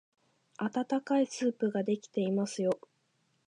[0.57, 2.79] あたたかいスープができていますよ。